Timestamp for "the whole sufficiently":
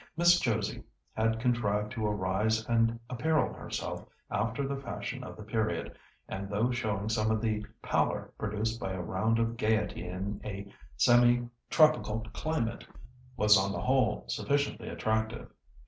13.71-14.89